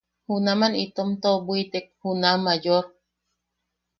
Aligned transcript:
Junaman 0.27 0.73
itom 0.85 1.09
toʼobwitek 1.21 1.85
juna 2.01 2.29
Mayor. 2.43 2.85